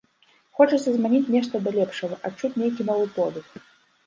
[0.59, 3.55] Хочацца змяніць нешта да лепшага, адчуць нейкі новы подых.